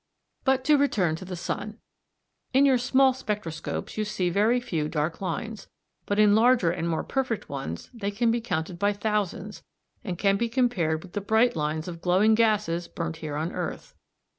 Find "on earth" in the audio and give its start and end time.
13.35-13.93